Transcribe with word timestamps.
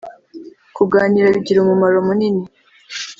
Kuganira 0.75 1.27
bigira 1.35 1.59
umumaro 1.61 1.97
munini 2.07 2.43